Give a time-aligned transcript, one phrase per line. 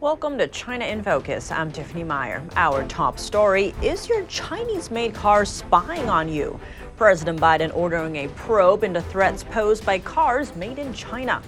[0.00, 1.50] Welcome to China in Focus.
[1.50, 2.40] I'm Tiffany Meyer.
[2.54, 6.60] Our top story is your Chinese made car spying on you?
[6.96, 11.42] President Biden ordering a probe into threats posed by cars made in China.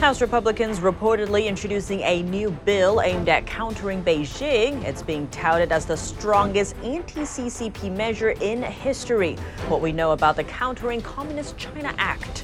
[0.00, 4.82] House Republicans reportedly introducing a new bill aimed at countering Beijing.
[4.82, 9.36] It's being touted as the strongest anti CCP measure in history.
[9.68, 12.42] What we know about the Countering Communist China Act.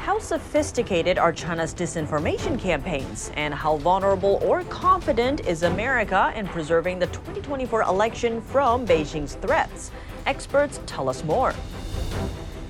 [0.00, 3.30] How sophisticated are China's disinformation campaigns?
[3.36, 9.90] And how vulnerable or confident is America in preserving the 2024 election from Beijing's threats?
[10.24, 11.52] Experts tell us more.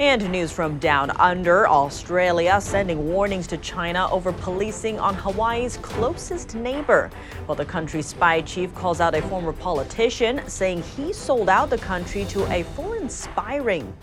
[0.00, 6.56] And news from down under Australia sending warnings to China over policing on Hawaii's closest
[6.56, 7.10] neighbor.
[7.46, 11.78] While the country's spy chief calls out a former politician, saying he sold out the
[11.78, 13.94] country to a foreign spy ring.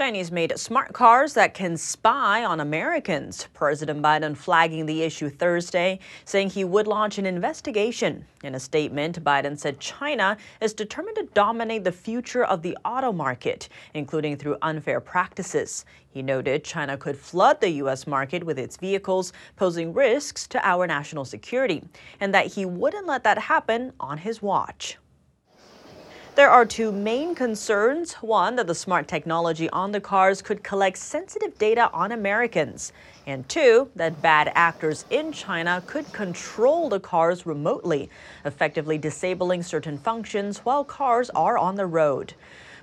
[0.00, 3.48] Chinese made smart cars that can spy on Americans.
[3.52, 8.24] President Biden flagging the issue Thursday, saying he would launch an investigation.
[8.42, 13.12] In a statement, Biden said China is determined to dominate the future of the auto
[13.12, 15.84] market, including through unfair practices.
[16.08, 18.06] He noted China could flood the U.S.
[18.06, 21.84] market with its vehicles, posing risks to our national security,
[22.20, 24.96] and that he wouldn't let that happen on his watch.
[26.40, 28.14] There are two main concerns.
[28.14, 32.94] One, that the smart technology on the cars could collect sensitive data on Americans.
[33.26, 38.08] And two, that bad actors in China could control the cars remotely,
[38.46, 42.32] effectively disabling certain functions while cars are on the road.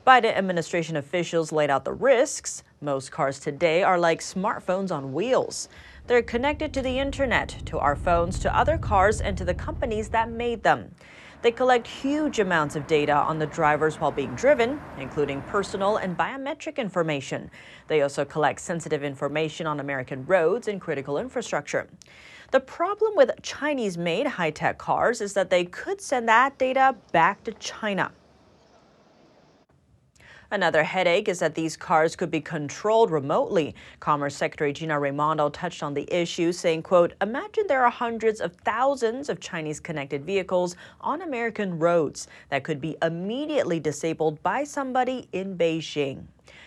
[0.06, 2.62] Biden administration officials laid out the risks.
[2.80, 5.68] Most cars today are like smartphones on wheels.
[6.06, 10.10] They're connected to the internet, to our phones, to other cars, and to the companies
[10.10, 10.92] that made them.
[11.44, 16.18] They collect huge amounts of data on the drivers while being driven, including personal and
[16.18, 17.52] biometric information.
[17.88, 21.88] They also collect sensitive information on American roads and critical infrastructure.
[22.52, 26.96] The problem with Chinese made high tech cars is that they could send that data
[27.12, 28.12] back to China.
[30.50, 33.76] Another headache is that these cars could be controlled remotely.
[34.00, 38.56] Commerce Secretary Gina Raimondo touched on the issue, saying, quote, imagine there are hundreds of
[38.56, 45.28] thousands of Chinese connected vehicles on American roads that could be immediately disabled by somebody
[45.34, 46.24] in Beijing.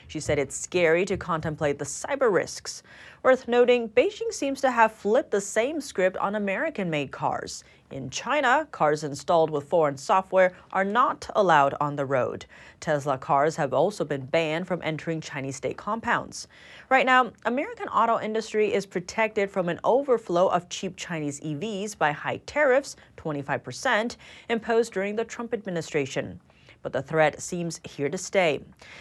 [0.08, 2.82] She said it's scary to contemplate the cyber risks.
[3.22, 7.64] Worth noting, Beijing seems to have flipped the same script on American made cars.
[7.90, 12.46] In China, cars installed with foreign software are not allowed on the road.
[12.78, 16.46] Tesla cars have also been banned from entering Chinese state compounds.
[16.88, 22.12] Right now, American auto industry is protected from an overflow of cheap Chinese EVs by
[22.12, 24.16] high tariffs, 25%,
[24.48, 26.40] imposed during the Trump administration
[26.82, 28.60] but the threat seems here to stay.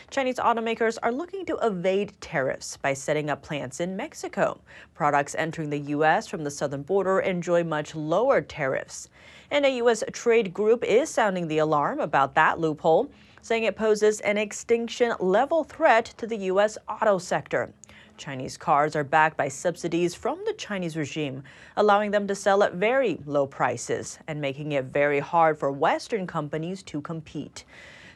[0.10, 4.60] Chinese automakers are looking to evade tariffs by setting up plants in Mexico.
[4.94, 6.28] Products entering the U.S.
[6.28, 9.10] from the southern border enjoy much lower tariffs.
[9.52, 10.04] And a U.S.
[10.12, 13.10] trade group is sounding the alarm about that loophole,
[13.42, 16.78] saying it poses an extinction level threat to the U.S.
[16.88, 17.74] auto sector.
[18.20, 21.42] Chinese cars are backed by subsidies from the Chinese regime,
[21.78, 26.28] allowing them to sell at very low prices and making it very hard for Western
[26.28, 27.64] companies to compete.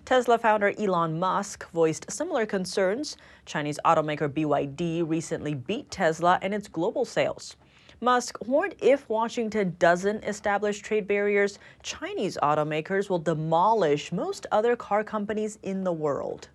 [0.05, 3.15] Tesla founder Elon Musk voiced similar concerns.
[3.45, 7.55] Chinese automaker BYD recently beat Tesla in its global sales.
[8.01, 15.05] Musk warned if Washington doesn't establish trade barriers, Chinese automakers will demolish most other car
[15.05, 16.49] companies in the world.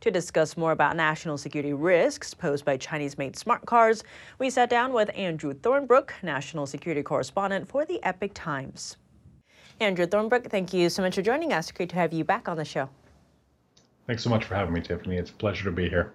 [0.00, 4.02] To discuss more about national security risks posed by Chinese made smart cars,
[4.38, 8.96] we sat down with Andrew Thornebrooke, national security correspondent for the Epoch Times.
[9.78, 11.70] Andrew Thornebrooke, thank you so much for joining us.
[11.70, 12.88] Great to have you back on the show.
[14.06, 15.16] Thanks so much for having me, Tiffany.
[15.16, 16.14] It's a pleasure to be here.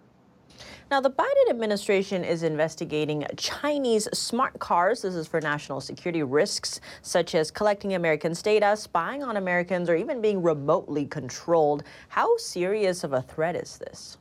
[0.91, 5.01] Now, the Biden administration is investigating Chinese smart cars.
[5.01, 9.95] This is for national security risks, such as collecting Americans' data, spying on Americans, or
[9.95, 11.83] even being remotely controlled.
[12.09, 14.17] How serious of a threat is this?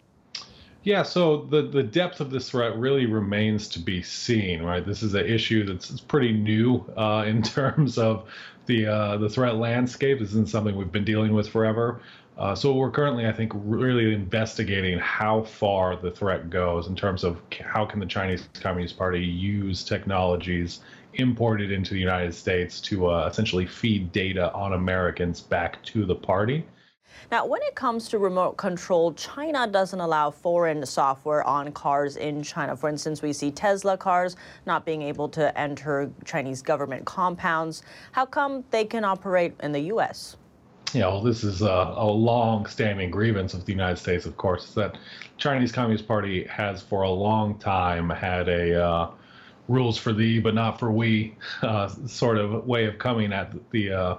[0.85, 4.85] Yeah, so the, the depth of this threat really remains to be seen, right?
[4.85, 8.29] This is an issue that's pretty new uh, in terms of
[8.67, 10.19] the uh, the threat landscape.
[10.19, 12.01] This isn't something we've been dealing with forever.
[12.37, 17.23] Uh, so we're currently, I think, really investigating how far the threat goes in terms
[17.23, 20.81] of how can the Chinese Communist Party use technologies
[21.15, 26.15] imported into the United States to uh, essentially feed data on Americans back to the
[26.15, 26.65] party.
[27.31, 32.43] Now, when it comes to remote control, China doesn't allow foreign software on cars in
[32.43, 32.77] China.
[32.77, 34.35] For instance, we see Tesla cars
[34.67, 37.85] not being able to enter Chinese government compounds.
[38.11, 40.37] How come they can operate in the U.S.?
[40.95, 44.97] You know, this is a, a long-standing grievance of the United States, of course, that
[45.37, 49.11] Chinese Communist Party has for a long time had a uh,
[49.67, 53.91] rules for thee but not for we uh, sort of way of coming at the
[53.91, 54.17] uh,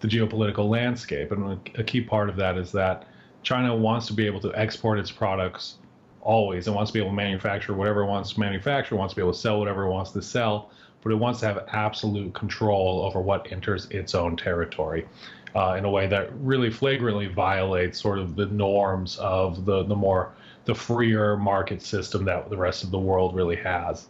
[0.00, 1.32] the geopolitical landscape.
[1.32, 3.08] And a key part of that is that
[3.42, 5.76] China wants to be able to export its products
[6.20, 6.66] always.
[6.66, 9.22] It wants to be able to manufacture whatever it wants to manufacture, wants to be
[9.22, 10.70] able to sell whatever it wants to sell,
[11.02, 15.06] but it wants to have absolute control over what enters its own territory
[15.54, 19.94] uh, in a way that really flagrantly violates sort of the norms of the, the
[19.94, 20.32] more
[20.64, 24.08] the freer market system that the rest of the world really has.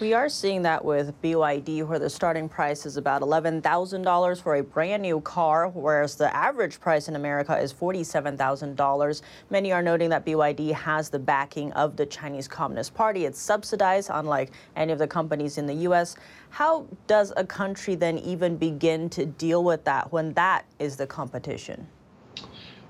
[0.00, 4.62] We are seeing that with BYD, where the starting price is about $11,000 for a
[4.62, 9.22] brand new car, whereas the average price in America is $47,000.
[9.50, 13.26] Many are noting that BYD has the backing of the Chinese Communist Party.
[13.26, 16.16] It's subsidized, unlike any of the companies in the U.S.
[16.48, 21.06] How does a country then even begin to deal with that when that is the
[21.06, 21.86] competition?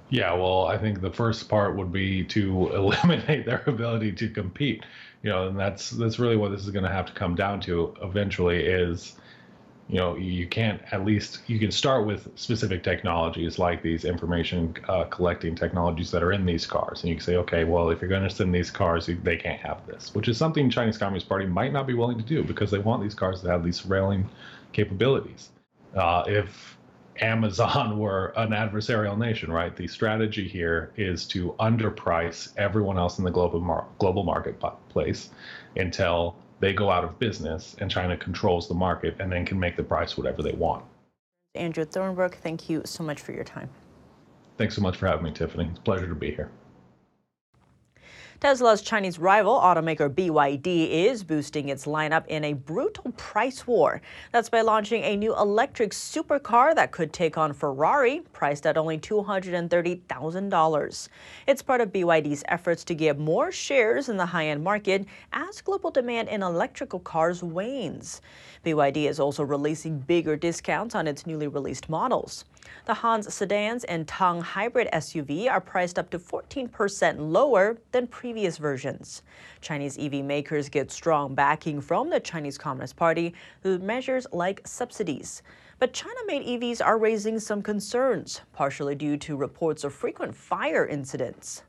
[0.08, 4.84] Yeah, well, I think the first part would be to eliminate their ability to compete.
[5.22, 7.60] You know, and that's that's really what this is going to have to come down
[7.62, 9.14] to eventually is
[9.88, 14.74] you know you can't at least you can start with specific technologies like these information
[14.88, 17.02] uh, collecting technologies that are in these cars.
[17.02, 19.60] And you can say okay well if you're going to send these cars they can't
[19.60, 22.70] have this which is something chinese communist party might not be willing to do because
[22.70, 24.28] they want these cars to have these surveilling
[24.72, 25.50] capabilities.
[25.94, 26.78] Uh, if
[27.20, 29.74] Amazon were an adversarial nation, right?
[29.76, 35.30] The strategy here is to underprice everyone else in the global mar- global marketplace
[35.76, 39.76] until they go out of business and China controls the market and then can make
[39.76, 40.84] the price whatever they want.
[41.54, 43.68] Andrew Thornburg, thank you so much for your time.
[44.56, 45.66] Thanks so much for having me, Tiffany.
[45.68, 46.50] It's a pleasure to be here.
[48.42, 54.02] Tesla's Chinese rival automaker BYD is boosting its lineup in a brutal price war.
[54.32, 58.98] That's by launching a new electric supercar that could take on Ferrari, priced at only
[58.98, 61.08] $230,000.
[61.46, 65.60] It's part of BYD's efforts to get more shares in the high end market as
[65.60, 68.20] global demand in electrical cars wanes.
[68.64, 72.44] BYD is also releasing bigger discounts on its newly released models.
[72.84, 78.58] The Hans sedans and Tang hybrid SUV are priced up to 14% lower than previous
[78.58, 79.22] versions.
[79.60, 85.42] Chinese EV makers get strong backing from the Chinese Communist Party through measures like subsidies.
[85.78, 90.86] But China made EVs are raising some concerns, partially due to reports of frequent fire
[90.86, 91.62] incidents.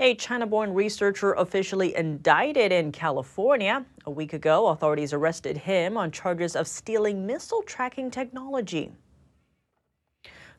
[0.00, 3.84] A China born researcher officially indicted in California.
[4.06, 8.92] A week ago, authorities arrested him on charges of stealing missile tracking technology.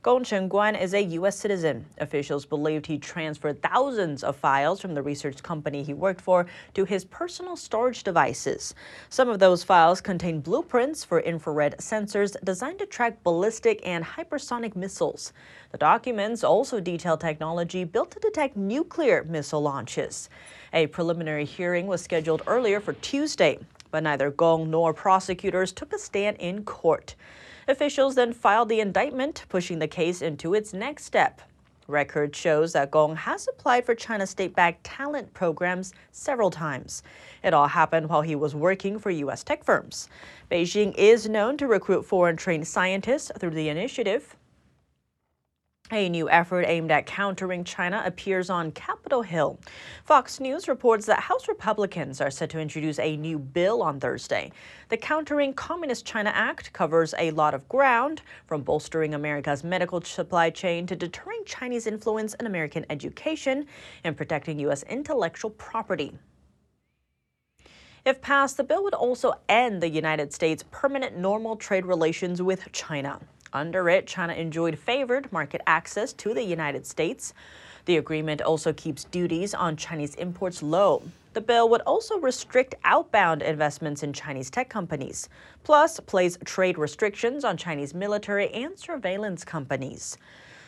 [0.01, 1.38] Gong Chenguang is a U.S.
[1.38, 1.86] citizen.
[1.98, 6.86] Officials believed he transferred thousands of files from the research company he worked for to
[6.86, 8.74] his personal storage devices.
[9.10, 14.74] Some of those files contain blueprints for infrared sensors designed to track ballistic and hypersonic
[14.74, 15.34] missiles.
[15.74, 20.30] The documents also detail technology built to detect nuclear missile launches.
[20.72, 23.60] A preliminary hearing was scheduled earlier for Tuesday,
[23.92, 27.16] but neither Gong nor prosecutors took a stand in court.
[27.68, 31.42] Officials then filed the indictment, pushing the case into its next step.
[31.88, 37.02] Record shows that Gong has applied for China's state backed talent programs several times.
[37.44, 39.44] It all happened while he was working for U.S.
[39.44, 40.08] tech firms.
[40.52, 44.36] Beijing is known to recruit foreign trained scientists through the initiative.
[45.91, 49.60] A new effort aimed at countering China appears on Capitol Hill.
[50.05, 54.51] Fox News reports that House Republicans are set to introduce a new bill on Thursday.
[54.89, 60.51] The Countering Communist China Act covers a lot of ground, from bolstering America's medical supply
[60.51, 63.65] chain to deterring Chinese influence in American education
[64.03, 64.84] and protecting U.S.
[64.84, 66.13] intellectual property.
[68.05, 72.72] If passed, the bill would also end the United States' permanent normal trade relations with
[72.72, 73.19] China.
[73.53, 77.34] Under it, China enjoyed favored market access to the United States.
[77.86, 81.01] The agreement also keeps duties on Chinese imports low.
[81.34, 85.29] The bill would also restrict outbound investments in Chinese tech companies,
[85.63, 90.18] plus place trade restrictions on Chinese military and surveillance companies.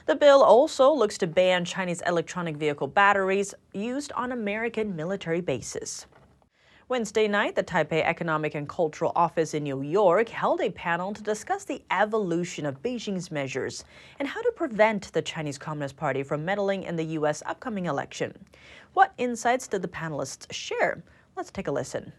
[0.05, 6.07] The bill also looks to ban Chinese electronic vehicle batteries used on American military bases.
[6.91, 11.23] Wednesday night, the Taipei Economic and Cultural Office in New York held a panel to
[11.23, 13.85] discuss the evolution of Beijing's measures
[14.19, 17.41] and how to prevent the Chinese Communist Party from meddling in the U.S.
[17.45, 18.33] upcoming election.
[18.93, 21.01] What insights did the panelists share?
[21.37, 22.11] Let's take a listen.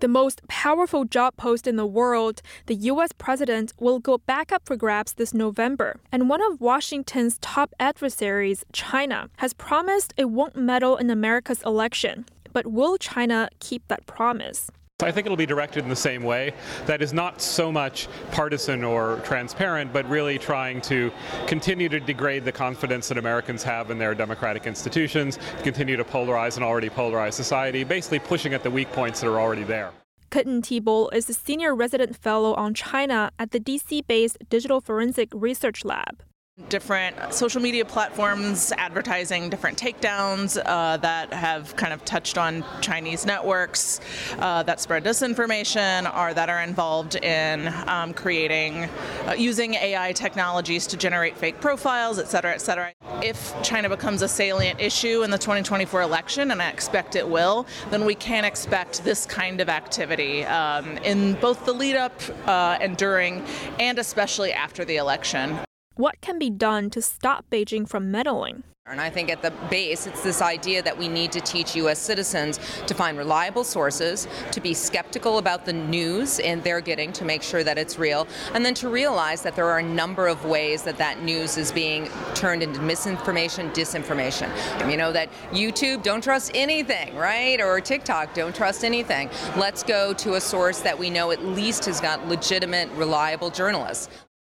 [0.00, 4.66] the most powerful job post in the world, the US president will go back up
[4.66, 5.98] for grabs this November.
[6.12, 12.26] And one of Washington's top adversaries, China, has promised it won't meddle in America's election.
[12.54, 14.70] But will China keep that promise?
[15.02, 16.54] I think it'll be directed in the same way.
[16.86, 21.10] That is not so much partisan or transparent, but really trying to
[21.48, 26.56] continue to degrade the confidence that Americans have in their democratic institutions, continue to polarize
[26.56, 29.90] an already polarized society, basically pushing at the weak points that are already there.
[30.30, 35.28] Kenton Thibaut is the senior resident fellow on China at the DC based Digital Forensic
[35.34, 36.22] Research Lab
[36.68, 43.26] different social media platforms advertising different takedowns uh, that have kind of touched on Chinese
[43.26, 44.00] networks
[44.38, 48.88] uh, that spread disinformation or that are involved in um, creating,
[49.26, 52.92] uh, using AI technologies to generate fake profiles, et cetera, et cetera.
[53.20, 57.66] If China becomes a salient issue in the 2024 election, and I expect it will,
[57.90, 62.14] then we can expect this kind of activity um, in both the lead up
[62.46, 63.44] uh, and during,
[63.80, 65.58] and especially after the election.
[65.96, 68.64] What can be done to stop Beijing from meddling?
[68.86, 72.00] And I think at the base, it's this idea that we need to teach U.S.
[72.00, 72.58] citizens
[72.88, 77.44] to find reliable sources, to be skeptical about the news and they're getting to make
[77.44, 80.82] sure that it's real, and then to realize that there are a number of ways
[80.82, 84.50] that that news is being turned into misinformation, disinformation.
[84.90, 87.60] You know, that YouTube, don't trust anything, right?
[87.60, 89.30] Or TikTok, don't trust anything.
[89.56, 94.08] Let's go to a source that we know at least has got legitimate, reliable journalists.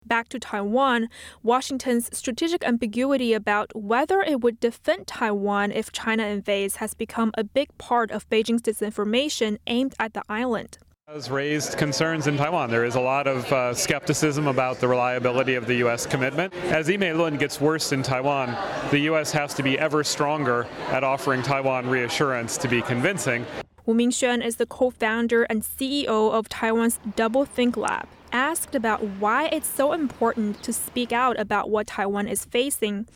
[0.06, 1.08] Back to Taiwan,
[1.42, 7.44] Washington's strategic ambiguity about whether it would defend Taiwan if China invades has become a
[7.44, 10.78] big part of Beijing's disinformation aimed at the island
[11.08, 12.70] has raised concerns in Taiwan.
[12.70, 16.06] There is a lot of uh, skepticism about the reliability of the U.S.
[16.06, 16.54] commitment.
[16.54, 18.56] As Ime Lun gets worse in Taiwan,
[18.90, 19.30] the U.S.
[19.32, 23.44] has to be ever stronger at offering Taiwan reassurance to be convincing.
[23.84, 29.46] Wu Mingxuan is the co-founder and CEO of Taiwan's Double Think Lab asked about why
[29.48, 33.06] it's so important to speak out about what Taiwan is facing.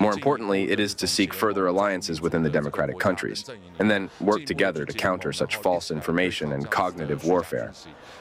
[0.00, 3.48] More importantly, it is to seek further alliances within the democratic countries,
[3.78, 7.72] and then work together to counter such false information and cognitive warfare.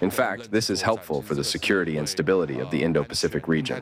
[0.02, 3.82] In fact, this is helpful for the security and stability of the Indo Pacific region.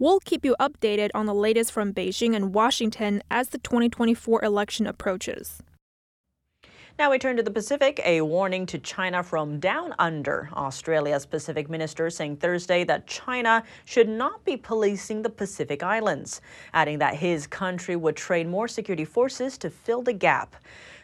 [0.00, 4.86] We'll keep you updated on the latest from Beijing and Washington as the 2024 election
[4.86, 5.62] approaches.
[7.00, 7.98] Now we turn to the Pacific.
[8.04, 10.50] A warning to China from down under.
[10.52, 16.42] Australia's Pacific minister saying Thursday that China should not be policing the Pacific Islands,
[16.74, 20.56] adding that his country would train more security forces to fill the gap.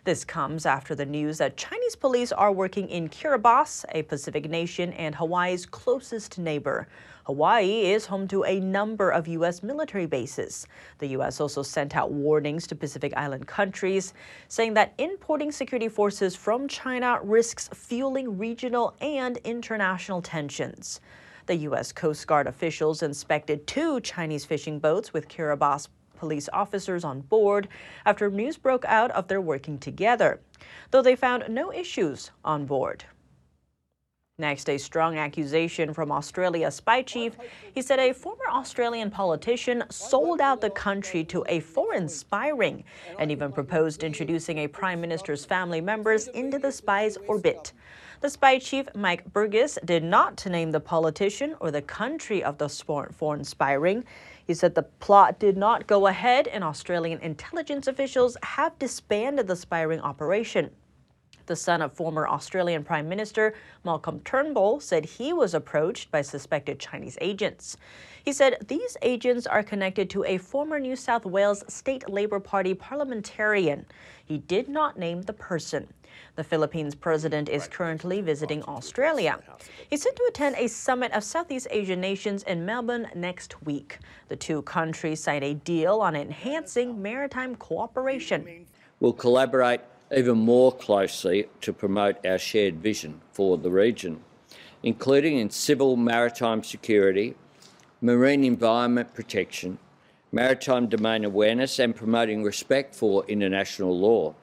[0.07, 4.93] This comes after the news that Chinese police are working in Kiribati, a Pacific nation
[4.93, 6.87] and Hawaii's closest neighbor.
[7.25, 9.65] Hawaii is home to a number of U.S.
[9.65, 10.69] military bases.
[10.99, 11.41] The U.S.
[11.41, 14.15] also sent out warnings to Pacific Island countries,
[14.47, 21.01] saying that importing security forces from China risks fueling regional and international tensions.
[21.47, 21.91] The U.S.
[21.91, 27.69] Coast Guard officials inspected two Chinese fishing boats with Kiribati police officers on board
[28.05, 30.41] after news broke out of their working together,
[30.91, 33.05] though they found no issues on board.
[34.39, 37.39] Next, a strong accusation from Australia's spy chief.
[37.73, 42.85] He said a former Australian politician sold out the country to a foreign spy ring
[43.19, 47.73] and even proposed introducing a prime minister's family members into the spy's orbit.
[48.21, 52.69] The spy chief, Mike Burgess, did not name the politician or the country of the
[52.69, 54.05] foreign spy ring.
[54.47, 59.57] He said the plot did not go ahead and Australian intelligence officials have disbanded the
[59.57, 60.73] spy ring operation.
[61.47, 66.81] The son of former Australian Prime Minister Malcolm Turnbull said he was approached by suspected
[66.81, 67.77] Chinese agents.
[68.25, 72.75] He said these agents are connected to a former New South Wales State Labor Party
[72.75, 73.87] parliamentarian.
[74.25, 75.87] He did not name the person.
[76.35, 79.39] The Philippines president is currently visiting Australia.
[79.89, 83.99] He's set to attend a summit of Southeast Asian nations in Melbourne next week.
[84.29, 88.67] The two countries signed a deal on enhancing maritime cooperation.
[88.99, 89.83] We'll collaborate
[90.15, 94.21] even more closely to promote our shared vision for the region,
[94.83, 97.35] including in civil maritime security,
[98.01, 99.79] marine environment protection,
[100.31, 104.35] maritime domain awareness, and promoting respect for international law.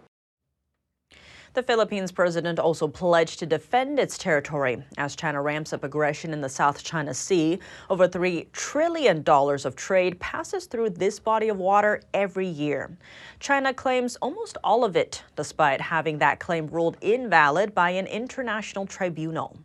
[1.54, 6.42] The Philippines president also pledged to defend its territory as China ramps up aggression in
[6.42, 7.60] the South China Sea.
[7.92, 12.98] Over $3 trillion of trade passes through this body of water every year.
[13.40, 18.88] China claims almost all of it, despite having that claim ruled invalid by an international
[18.88, 19.56] tribunal.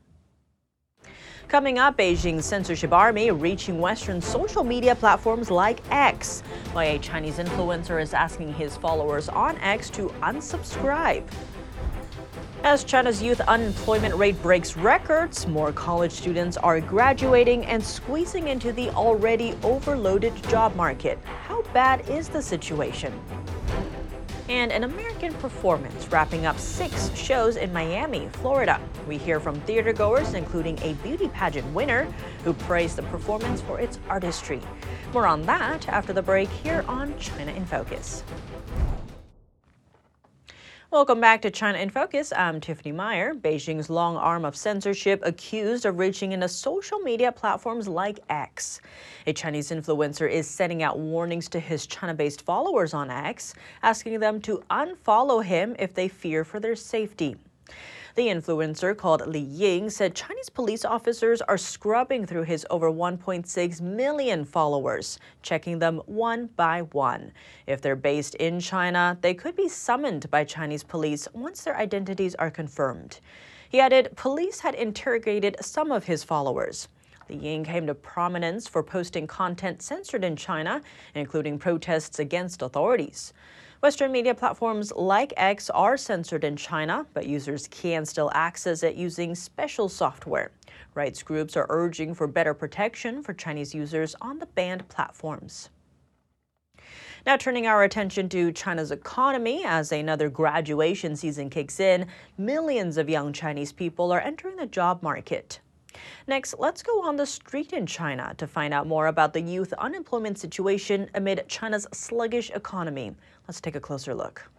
[1.49, 6.43] Coming up, Beijing's censorship army reaching Western social media platforms like X,
[6.73, 11.25] why a Chinese influencer is asking his followers on X to unsubscribe.
[12.65, 18.73] As China's youth unemployment rate breaks records, more college students are graduating and squeezing into
[18.73, 21.19] the already overloaded job market.
[21.47, 23.19] How bad is the situation?
[24.49, 28.81] And an American performance wrapping up six shows in Miami, Florida.
[29.07, 32.13] We hear from theatergoers, including a beauty pageant winner,
[32.45, 34.61] who praised the performance for its artistry.
[35.15, 38.25] More on that after the break here on China in Focus.
[40.91, 42.33] Welcome back to China in Focus.
[42.35, 43.35] I'm Tiffany Meyer.
[43.35, 48.81] Beijing's long arm of censorship accused of reaching into social media platforms like X.
[49.27, 53.53] A Chinese influencer is sending out warnings to his China based followers on X,
[53.83, 57.37] asking them to unfollow him if they fear for their safety.
[58.19, 63.81] The influencer called Li Ying said Chinese police officers are scrubbing through his over 1.6
[63.81, 67.31] million followers, checking them one by one.
[67.69, 72.35] If they're based in China, they could be summoned by Chinese police once their identities
[72.35, 73.21] are confirmed.
[73.69, 76.89] He added police had interrogated some of his followers.
[77.29, 80.83] Li Ying came to prominence for posting content censored in China,
[81.15, 83.33] including protests against authorities.
[83.81, 88.97] Western media platforms like X are censored in China, but users can still access it
[88.97, 90.51] using special software.
[90.95, 95.71] Rights groups are urging for better protection for Chinese users on the banned platforms.
[97.25, 102.07] Now, turning our attention to China's economy as another graduation season kicks in,
[102.37, 105.61] millions of young Chinese people are entering the job market.
[106.27, 109.73] Next, let's go on the street in China to find out more about the youth
[109.75, 113.15] unemployment situation amid China's sluggish economy.
[113.49, 114.51] Let's take a closer look.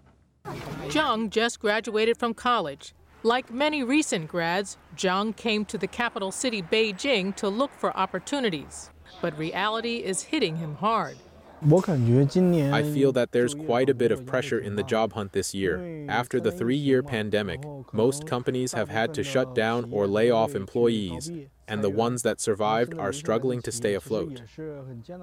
[0.88, 2.96] Zhang just graduated from college.
[3.22, 8.90] Like many recent grads, Zhang came to the capital city Beijing to look for opportunities.
[9.22, 11.18] But reality is hitting him hard.
[11.62, 16.06] I feel that there's quite a bit of pressure in the job hunt this year.
[16.08, 20.56] After the three year pandemic, most companies have had to shut down or lay off
[20.56, 21.30] employees,
[21.68, 24.42] and the ones that survived are struggling to stay afloat.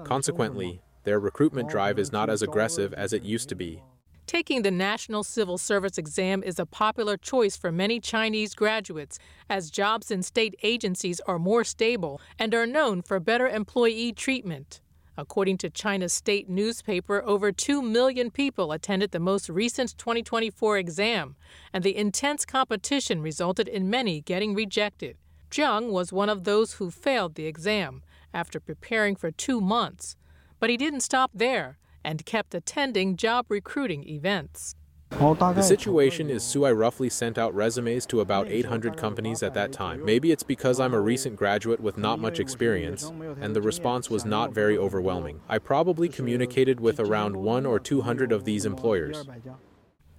[0.03, 3.81] Consequently, their recruitment drive is not as aggressive as it used to be.
[4.25, 9.17] Taking the National Civil Service exam is a popular choice for many Chinese graduates,
[9.49, 14.81] as jobs in state agencies are more stable and are known for better employee treatment.
[15.15, 21.37] According to China's state newspaper, over 2 million people attended the most recent 2024 exam,
[21.71, 25.15] and the intense competition resulted in many getting rejected.
[25.49, 30.17] Zhang was one of those who failed the exam after preparing for two months.
[30.59, 34.75] But he didn't stop there and kept attending job recruiting events.
[35.09, 39.71] The situation is Sue I roughly sent out resumes to about 800 companies at that
[39.71, 40.03] time.
[40.03, 43.05] Maybe it's because I'm a recent graduate with not much experience,
[43.39, 45.39] and the response was not very overwhelming.
[45.47, 49.25] I probably communicated with around one or 200 of these employers.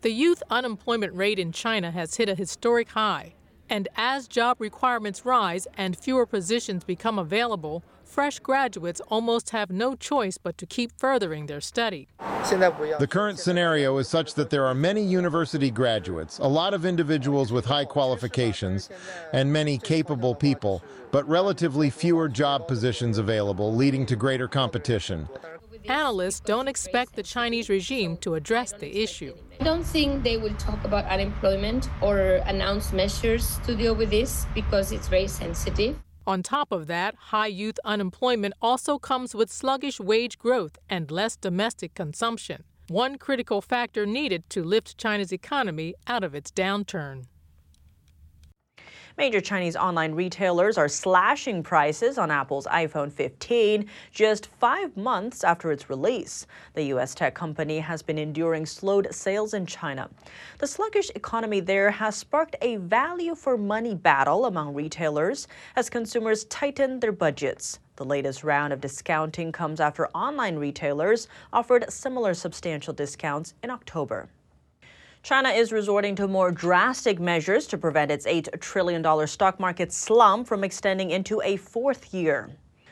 [0.00, 3.34] The youth unemployment rate in China has hit a historic high.
[3.68, 9.94] And as job requirements rise and fewer positions become available, fresh graduates almost have no
[9.94, 12.08] choice but to keep furthering their study.
[12.18, 17.52] The current scenario is such that there are many university graduates, a lot of individuals
[17.52, 18.88] with high qualifications,
[19.32, 25.28] and many capable people, but relatively fewer job positions available, leading to greater competition.
[25.86, 29.34] Analysts don't expect the Chinese regime to address the issue.
[29.60, 34.46] I don't think they will talk about unemployment or announce measures to deal with this
[34.54, 35.96] because it's very sensitive.
[36.28, 41.36] On top of that, high youth unemployment also comes with sluggish wage growth and less
[41.36, 47.24] domestic consumption, one critical factor needed to lift China's economy out of its downturn.
[49.18, 55.72] Major Chinese online retailers are slashing prices on Apple's iPhone 15 just five months after
[55.72, 56.46] its release.
[56.74, 57.16] The U.S.
[57.16, 60.08] tech company has been enduring slowed sales in China.
[60.58, 66.44] The sluggish economy there has sparked a value for money battle among retailers as consumers
[66.44, 67.80] tighten their budgets.
[67.96, 74.28] The latest round of discounting comes after online retailers offered similar substantial discounts in October.
[75.22, 80.46] China is resorting to more drastic measures to prevent its $8 trillion stock market slump
[80.46, 82.48] from extending into a fourth year.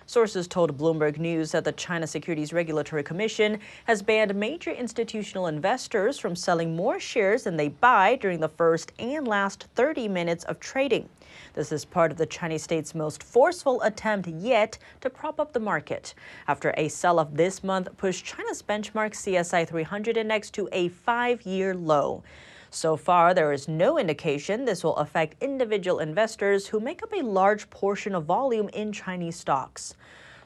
[0.06, 6.18] Sources told Bloomberg News that the China Securities Regulatory Commission has banned major institutional investors
[6.18, 10.60] from selling more shares than they buy during the first and last 30 minutes of
[10.60, 11.08] trading.
[11.56, 15.58] This is part of the Chinese state's most forceful attempt yet to prop up the
[15.58, 16.12] market
[16.46, 21.40] after a sell off this month pushed China's benchmark CSI 300 index to a five
[21.46, 22.22] year low.
[22.68, 27.22] So far, there is no indication this will affect individual investors who make up a
[27.22, 29.94] large portion of volume in Chinese stocks.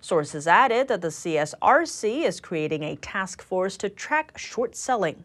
[0.01, 5.25] Sources added that the CSRC is creating a task force to track short selling.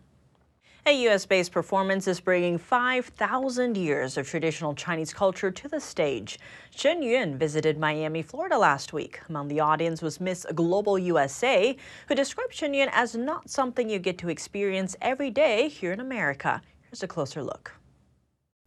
[0.87, 1.25] A U.S.
[1.25, 6.37] based performance is bringing 5,000 years of traditional Chinese culture to the stage.
[6.69, 9.19] Shen Yun visited Miami, Florida last week.
[9.27, 11.75] Among the audience was Miss Global USA,
[12.07, 15.99] who described Shen Yun as not something you get to experience every day here in
[15.99, 16.61] America.
[16.83, 17.71] Here's a closer look.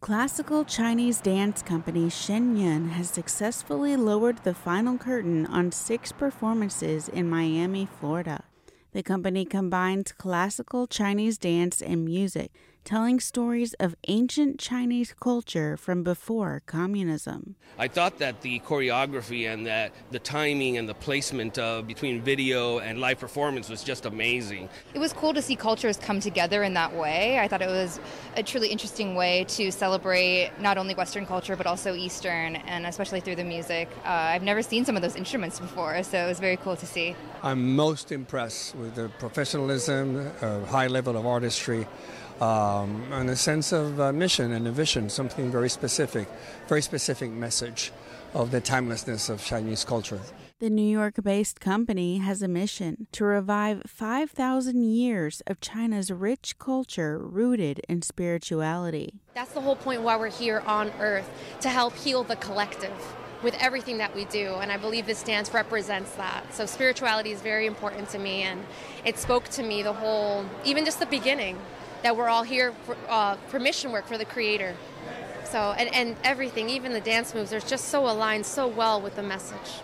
[0.01, 7.07] Classical Chinese dance company Shen Yun has successfully lowered the final curtain on six performances
[7.07, 8.43] in Miami, Florida.
[8.91, 12.51] The company combines classical Chinese dance and music
[12.89, 17.55] telling stories of ancient Chinese culture from before communism.
[17.77, 22.79] I thought that the choreography and that the timing and the placement uh, between video
[22.79, 24.69] and live performance was just amazing.
[24.95, 27.37] It was cool to see cultures come together in that way.
[27.37, 27.99] I thought it was
[28.35, 33.19] a truly interesting way to celebrate not only Western culture but also Eastern, and especially
[33.19, 33.87] through the music.
[34.03, 36.87] Uh, I've never seen some of those instruments before, so it was very cool to
[36.87, 37.15] see.
[37.43, 41.85] I'm most impressed with the professionalism, uh, high level of artistry
[42.41, 46.27] um, and a sense of uh, mission and a vision, something very specific,
[46.67, 47.91] very specific message
[48.33, 50.19] of the timelessness of Chinese culture.
[50.59, 56.59] The New York based company has a mission to revive 5,000 years of China's rich
[56.59, 59.21] culture rooted in spirituality.
[59.35, 61.29] That's the whole point why we're here on Earth
[61.61, 62.91] to help heal the collective
[63.41, 64.55] with everything that we do.
[64.55, 66.53] And I believe this dance represents that.
[66.53, 68.61] So spirituality is very important to me, and
[69.05, 71.57] it spoke to me the whole, even just the beginning
[72.03, 74.75] that we're all here for, uh, for mission work for the creator.
[75.43, 79.15] So, and, and everything, even the dance moves, are just so aligned so well with
[79.15, 79.81] the message.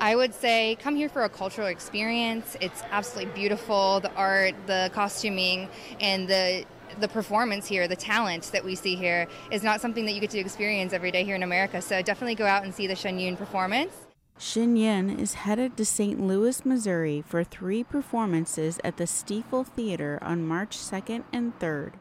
[0.00, 2.56] I would say come here for a cultural experience.
[2.60, 4.00] It's absolutely beautiful.
[4.00, 5.68] The art, the costuming,
[6.00, 6.64] and the
[7.00, 10.30] the performance here, the talent that we see here, is not something that you get
[10.30, 11.82] to experience every day here in America.
[11.82, 13.92] So definitely go out and see the Shen Yun performance.
[14.36, 16.20] Shen Yun is headed to St.
[16.20, 21.92] Louis, Missouri for three performances at the Stifel Theater on March 2nd and 3rd.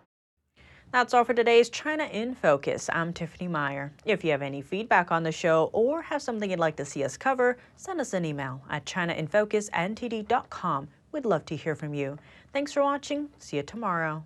[0.91, 2.89] That's all for today's China in Focus.
[2.91, 3.93] I'm Tiffany Meyer.
[4.05, 7.03] If you have any feedback on the show or have something you'd like to see
[7.03, 10.87] us cover, send us an email at chinainfocus@ntd.com.
[11.11, 12.17] We'd love to hear from you.
[12.51, 13.29] Thanks for watching.
[13.37, 14.25] See you tomorrow.